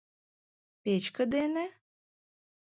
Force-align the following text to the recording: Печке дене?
Печке 0.83 1.23
дене? 1.33 1.65